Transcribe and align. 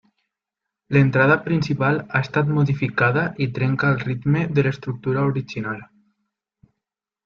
L'entrada 0.95 1.35
principal 1.49 2.01
ha 2.07 2.23
estat 2.29 2.51
modificada 2.57 3.27
i 3.47 3.51
trenca 3.61 3.93
el 3.95 4.03
ritme 4.09 4.45
de 4.57 4.67
l'estructura 4.69 5.31
original. 5.35 5.89